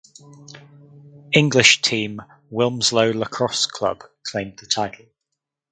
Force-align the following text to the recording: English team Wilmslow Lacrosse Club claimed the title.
English 1.31 1.83
team 1.83 2.23
Wilmslow 2.51 3.13
Lacrosse 3.13 3.67
Club 3.67 4.03
claimed 4.23 4.57
the 4.57 4.65
title. 4.65 5.05